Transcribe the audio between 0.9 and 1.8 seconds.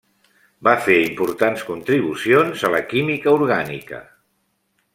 importants